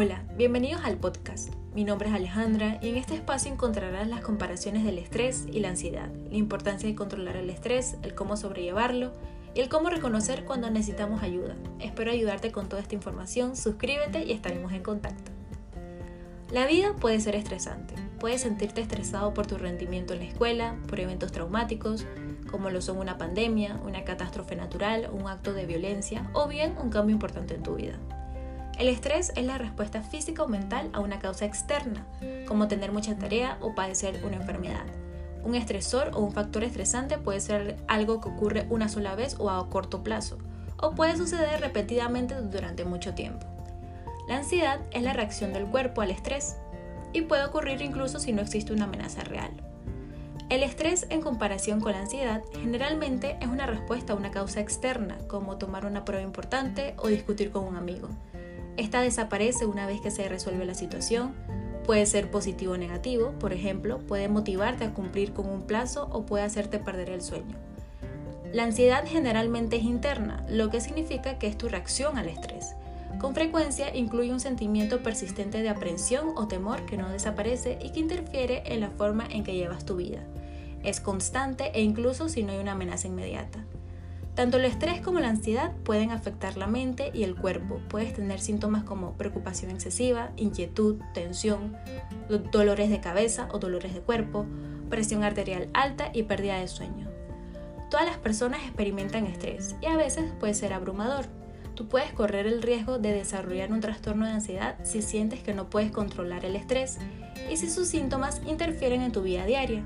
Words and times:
Hola, 0.00 0.22
bienvenidos 0.36 0.84
al 0.84 0.96
podcast. 0.96 1.52
Mi 1.74 1.82
nombre 1.82 2.08
es 2.08 2.14
Alejandra 2.14 2.78
y 2.80 2.88
en 2.88 2.94
este 2.94 3.16
espacio 3.16 3.50
encontrarás 3.50 4.06
las 4.06 4.20
comparaciones 4.20 4.84
del 4.84 4.96
estrés 4.96 5.48
y 5.50 5.58
la 5.58 5.70
ansiedad, 5.70 6.08
la 6.30 6.36
importancia 6.36 6.88
de 6.88 6.94
controlar 6.94 7.34
el 7.34 7.50
estrés, 7.50 7.96
el 8.02 8.14
cómo 8.14 8.36
sobrellevarlo 8.36 9.12
y 9.56 9.60
el 9.60 9.68
cómo 9.68 9.90
reconocer 9.90 10.44
cuando 10.44 10.70
necesitamos 10.70 11.24
ayuda. 11.24 11.56
Espero 11.80 12.12
ayudarte 12.12 12.52
con 12.52 12.68
toda 12.68 12.80
esta 12.80 12.94
información, 12.94 13.56
suscríbete 13.56 14.24
y 14.24 14.30
estaremos 14.30 14.72
en 14.72 14.84
contacto. 14.84 15.32
La 16.52 16.68
vida 16.68 16.94
puede 16.94 17.18
ser 17.18 17.34
estresante. 17.34 17.94
Puedes 18.20 18.42
sentirte 18.42 18.80
estresado 18.80 19.34
por 19.34 19.48
tu 19.48 19.58
rendimiento 19.58 20.12
en 20.12 20.20
la 20.20 20.26
escuela, 20.26 20.76
por 20.86 21.00
eventos 21.00 21.32
traumáticos, 21.32 22.06
como 22.52 22.70
lo 22.70 22.82
son 22.82 22.98
una 22.98 23.18
pandemia, 23.18 23.80
una 23.84 24.04
catástrofe 24.04 24.54
natural, 24.54 25.10
un 25.12 25.26
acto 25.26 25.54
de 25.54 25.66
violencia 25.66 26.30
o 26.34 26.46
bien 26.46 26.76
un 26.80 26.90
cambio 26.90 27.14
importante 27.14 27.56
en 27.56 27.64
tu 27.64 27.74
vida. 27.74 27.98
El 28.78 28.86
estrés 28.86 29.32
es 29.34 29.44
la 29.44 29.58
respuesta 29.58 30.02
física 30.02 30.44
o 30.44 30.48
mental 30.48 30.88
a 30.92 31.00
una 31.00 31.18
causa 31.18 31.44
externa, 31.44 32.06
como 32.46 32.68
tener 32.68 32.92
mucha 32.92 33.16
tarea 33.16 33.58
o 33.60 33.74
padecer 33.74 34.22
una 34.24 34.36
enfermedad. 34.36 34.86
Un 35.42 35.56
estresor 35.56 36.12
o 36.14 36.20
un 36.20 36.30
factor 36.30 36.62
estresante 36.62 37.18
puede 37.18 37.40
ser 37.40 37.76
algo 37.88 38.20
que 38.20 38.28
ocurre 38.28 38.66
una 38.70 38.88
sola 38.88 39.16
vez 39.16 39.34
o 39.40 39.50
a 39.50 39.68
corto 39.68 40.04
plazo, 40.04 40.38
o 40.80 40.92
puede 40.92 41.16
suceder 41.16 41.60
repetidamente 41.60 42.36
durante 42.36 42.84
mucho 42.84 43.14
tiempo. 43.14 43.44
La 44.28 44.36
ansiedad 44.36 44.78
es 44.92 45.02
la 45.02 45.12
reacción 45.12 45.52
del 45.52 45.66
cuerpo 45.66 46.00
al 46.00 46.12
estrés 46.12 46.56
y 47.12 47.22
puede 47.22 47.46
ocurrir 47.46 47.82
incluso 47.82 48.20
si 48.20 48.32
no 48.32 48.42
existe 48.42 48.72
una 48.72 48.84
amenaza 48.84 49.24
real. 49.24 49.50
El 50.50 50.62
estrés 50.62 51.06
en 51.10 51.20
comparación 51.20 51.80
con 51.80 51.92
la 51.92 52.00
ansiedad 52.00 52.42
generalmente 52.60 53.38
es 53.40 53.48
una 53.48 53.66
respuesta 53.66 54.12
a 54.12 54.16
una 54.16 54.30
causa 54.30 54.60
externa, 54.60 55.18
como 55.26 55.58
tomar 55.58 55.84
una 55.84 56.04
prueba 56.04 56.22
importante 56.22 56.94
o 56.98 57.08
discutir 57.08 57.50
con 57.50 57.64
un 57.64 57.76
amigo. 57.76 58.08
Esta 58.78 59.00
desaparece 59.00 59.66
una 59.66 59.88
vez 59.88 60.00
que 60.00 60.12
se 60.12 60.28
resuelve 60.28 60.64
la 60.64 60.74
situación. 60.74 61.34
Puede 61.84 62.06
ser 62.06 62.30
positivo 62.30 62.74
o 62.74 62.76
negativo, 62.76 63.32
por 63.40 63.52
ejemplo, 63.52 63.98
puede 63.98 64.28
motivarte 64.28 64.84
a 64.84 64.94
cumplir 64.94 65.32
con 65.32 65.50
un 65.50 65.62
plazo 65.62 66.08
o 66.12 66.24
puede 66.24 66.44
hacerte 66.44 66.78
perder 66.78 67.10
el 67.10 67.20
sueño. 67.20 67.56
La 68.52 68.62
ansiedad 68.62 69.04
generalmente 69.04 69.76
es 69.76 69.82
interna, 69.82 70.46
lo 70.48 70.70
que 70.70 70.80
significa 70.80 71.38
que 71.40 71.48
es 71.48 71.58
tu 71.58 71.68
reacción 71.68 72.18
al 72.18 72.28
estrés. 72.28 72.76
Con 73.20 73.34
frecuencia 73.34 73.94
incluye 73.96 74.32
un 74.32 74.38
sentimiento 74.38 75.02
persistente 75.02 75.60
de 75.60 75.70
aprensión 75.70 76.28
o 76.36 76.46
temor 76.46 76.86
que 76.86 76.96
no 76.96 77.10
desaparece 77.10 77.80
y 77.82 77.90
que 77.90 77.98
interfiere 77.98 78.62
en 78.66 78.78
la 78.80 78.90
forma 78.90 79.26
en 79.28 79.42
que 79.42 79.56
llevas 79.56 79.84
tu 79.84 79.96
vida. 79.96 80.20
Es 80.84 81.00
constante 81.00 81.72
e 81.74 81.82
incluso 81.82 82.28
si 82.28 82.44
no 82.44 82.52
hay 82.52 82.58
una 82.58 82.72
amenaza 82.72 83.08
inmediata. 83.08 83.64
Tanto 84.38 84.58
el 84.58 84.66
estrés 84.66 85.00
como 85.00 85.18
la 85.18 85.30
ansiedad 85.30 85.72
pueden 85.82 86.12
afectar 86.12 86.56
la 86.56 86.68
mente 86.68 87.10
y 87.12 87.24
el 87.24 87.34
cuerpo. 87.34 87.80
Puedes 87.88 88.14
tener 88.14 88.38
síntomas 88.38 88.84
como 88.84 89.14
preocupación 89.14 89.72
excesiva, 89.72 90.30
inquietud, 90.36 91.00
tensión, 91.12 91.76
dolores 92.52 92.88
de 92.88 93.00
cabeza 93.00 93.48
o 93.50 93.58
dolores 93.58 93.94
de 93.94 94.00
cuerpo, 94.00 94.46
presión 94.90 95.24
arterial 95.24 95.68
alta 95.74 96.12
y 96.14 96.22
pérdida 96.22 96.60
de 96.60 96.68
sueño. 96.68 97.10
Todas 97.90 98.06
las 98.06 98.18
personas 98.18 98.62
experimentan 98.62 99.26
estrés 99.26 99.74
y 99.80 99.86
a 99.86 99.96
veces 99.96 100.30
puede 100.38 100.54
ser 100.54 100.72
abrumador. 100.72 101.24
Tú 101.74 101.88
puedes 101.88 102.12
correr 102.12 102.46
el 102.46 102.62
riesgo 102.62 103.00
de 103.00 103.12
desarrollar 103.12 103.72
un 103.72 103.80
trastorno 103.80 104.24
de 104.24 104.34
ansiedad 104.34 104.76
si 104.84 105.02
sientes 105.02 105.40
que 105.40 105.52
no 105.52 105.68
puedes 105.68 105.90
controlar 105.90 106.44
el 106.44 106.54
estrés 106.54 106.98
y 107.50 107.56
si 107.56 107.68
sus 107.68 107.88
síntomas 107.88 108.40
interfieren 108.46 109.02
en 109.02 109.10
tu 109.10 109.22
vida 109.22 109.46
diaria. 109.46 109.82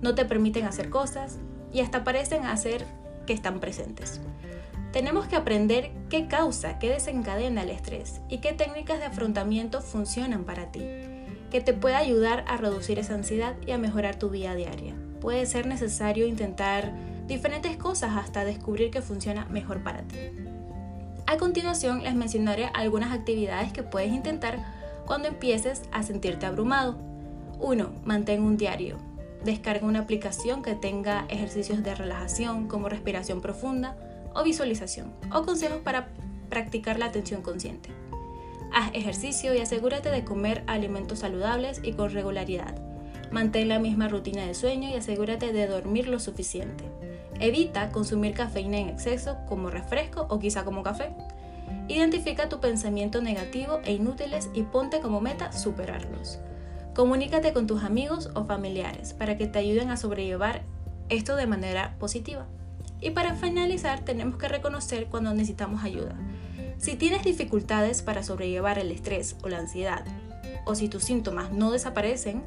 No 0.00 0.14
te 0.14 0.24
permiten 0.24 0.64
hacer 0.64 0.88
cosas 0.88 1.36
y 1.74 1.80
hasta 1.80 2.04
parecen 2.04 2.46
hacer 2.46 2.86
que 3.26 3.32
están 3.32 3.60
presentes. 3.60 4.20
Tenemos 4.92 5.26
que 5.26 5.36
aprender 5.36 5.90
qué 6.10 6.28
causa, 6.28 6.78
qué 6.78 6.90
desencadena 6.90 7.62
el 7.62 7.70
estrés 7.70 8.20
y 8.28 8.38
qué 8.38 8.52
técnicas 8.52 8.98
de 8.98 9.06
afrontamiento 9.06 9.80
funcionan 9.80 10.44
para 10.44 10.70
ti, 10.70 10.82
que 11.50 11.60
te 11.62 11.72
pueda 11.72 11.98
ayudar 11.98 12.44
a 12.46 12.58
reducir 12.58 12.98
esa 12.98 13.14
ansiedad 13.14 13.56
y 13.66 13.70
a 13.70 13.78
mejorar 13.78 14.16
tu 14.16 14.28
vida 14.28 14.54
diaria. 14.54 14.94
Puede 15.20 15.46
ser 15.46 15.66
necesario 15.66 16.26
intentar 16.26 16.92
diferentes 17.26 17.76
cosas 17.76 18.16
hasta 18.16 18.44
descubrir 18.44 18.90
que 18.90 19.00
funciona 19.00 19.46
mejor 19.46 19.82
para 19.82 20.02
ti. 20.02 20.16
A 21.26 21.38
continuación 21.38 22.02
les 22.02 22.14
mencionaré 22.14 22.68
algunas 22.74 23.12
actividades 23.12 23.72
que 23.72 23.82
puedes 23.82 24.12
intentar 24.12 24.58
cuando 25.06 25.28
empieces 25.28 25.82
a 25.92 26.02
sentirte 26.02 26.44
abrumado. 26.44 26.98
1. 27.60 27.92
Mantén 28.04 28.42
un 28.42 28.56
diario. 28.56 29.11
Descarga 29.44 29.86
una 29.86 30.00
aplicación 30.00 30.62
que 30.62 30.74
tenga 30.74 31.26
ejercicios 31.28 31.82
de 31.82 31.94
relajación 31.94 32.68
como 32.68 32.88
respiración 32.88 33.40
profunda 33.40 33.96
o 34.34 34.44
visualización 34.44 35.12
o 35.32 35.42
consejos 35.42 35.80
para 35.80 36.08
practicar 36.48 36.98
la 36.98 37.06
atención 37.06 37.42
consciente. 37.42 37.90
Haz 38.72 38.90
ejercicio 38.94 39.54
y 39.54 39.58
asegúrate 39.58 40.10
de 40.10 40.24
comer 40.24 40.62
alimentos 40.66 41.20
saludables 41.20 41.80
y 41.82 41.92
con 41.92 42.10
regularidad. 42.10 42.74
Mantén 43.30 43.68
la 43.68 43.78
misma 43.78 44.08
rutina 44.08 44.46
de 44.46 44.54
sueño 44.54 44.88
y 44.88 44.94
asegúrate 44.94 45.52
de 45.52 45.66
dormir 45.66 46.08
lo 46.08 46.20
suficiente. 46.20 46.84
Evita 47.40 47.90
consumir 47.90 48.34
cafeína 48.34 48.78
en 48.78 48.88
exceso 48.88 49.38
como 49.48 49.70
refresco 49.70 50.26
o 50.28 50.38
quizá 50.38 50.64
como 50.64 50.82
café. 50.82 51.14
Identifica 51.88 52.48
tu 52.48 52.60
pensamiento 52.60 53.20
negativo 53.20 53.80
e 53.84 53.92
inútiles 53.92 54.48
y 54.54 54.62
ponte 54.62 55.00
como 55.00 55.20
meta 55.20 55.52
superarlos. 55.52 56.38
Comunícate 56.94 57.54
con 57.54 57.66
tus 57.66 57.84
amigos 57.84 58.28
o 58.34 58.44
familiares 58.44 59.14
para 59.14 59.38
que 59.38 59.46
te 59.46 59.58
ayuden 59.58 59.90
a 59.90 59.96
sobrellevar 59.96 60.62
esto 61.08 61.36
de 61.36 61.46
manera 61.46 61.96
positiva. 61.98 62.46
Y 63.00 63.10
para 63.10 63.34
finalizar, 63.34 64.00
tenemos 64.00 64.36
que 64.36 64.46
reconocer 64.46 65.06
cuando 65.06 65.32
necesitamos 65.32 65.84
ayuda. 65.84 66.14
Si 66.76 66.96
tienes 66.96 67.24
dificultades 67.24 68.02
para 68.02 68.22
sobrellevar 68.22 68.78
el 68.78 68.90
estrés 68.90 69.36
o 69.42 69.48
la 69.48 69.58
ansiedad, 69.58 70.04
o 70.66 70.74
si 70.74 70.88
tus 70.88 71.04
síntomas 71.04 71.50
no 71.50 71.70
desaparecen, 71.70 72.42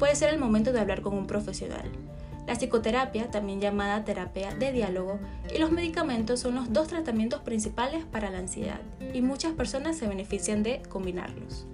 puede 0.00 0.16
ser 0.16 0.34
el 0.34 0.40
momento 0.40 0.72
de 0.72 0.80
hablar 0.80 1.00
con 1.00 1.14
un 1.14 1.28
profesional. 1.28 1.88
La 2.46 2.54
psicoterapia, 2.54 3.30
también 3.30 3.60
llamada 3.60 4.04
terapia 4.04 4.52
de 4.54 4.72
diálogo, 4.72 5.20
y 5.54 5.58
los 5.58 5.70
medicamentos 5.70 6.40
son 6.40 6.56
los 6.56 6.72
dos 6.72 6.88
tratamientos 6.88 7.40
principales 7.42 8.04
para 8.04 8.30
la 8.30 8.38
ansiedad, 8.38 8.80
y 9.14 9.20
muchas 9.20 9.52
personas 9.52 9.96
se 9.96 10.08
benefician 10.08 10.62
de 10.62 10.82
combinarlos. 10.88 11.66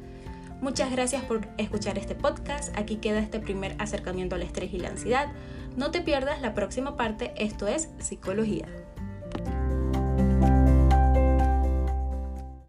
Muchas 0.62 0.92
gracias 0.92 1.24
por 1.24 1.48
escuchar 1.58 1.98
este 1.98 2.14
podcast. 2.14 2.72
Aquí 2.78 2.98
queda 2.98 3.18
este 3.18 3.40
primer 3.40 3.74
acercamiento 3.80 4.36
al 4.36 4.42
estrés 4.42 4.72
y 4.72 4.78
la 4.78 4.90
ansiedad. 4.90 5.32
No 5.76 5.90
te 5.90 6.02
pierdas 6.02 6.40
la 6.40 6.54
próxima 6.54 6.96
parte, 6.96 7.34
esto 7.36 7.66
es 7.66 7.88
psicología. 7.98 8.68